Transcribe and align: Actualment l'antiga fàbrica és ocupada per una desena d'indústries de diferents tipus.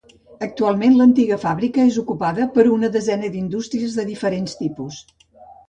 Actualment 0.45 0.95
l'antiga 1.01 1.37
fàbrica 1.43 1.85
és 1.91 1.99
ocupada 2.03 2.49
per 2.57 2.67
una 2.79 2.91
desena 2.97 3.31
d'indústries 3.37 4.01
de 4.01 4.09
diferents 4.11 4.59
tipus. 4.67 5.01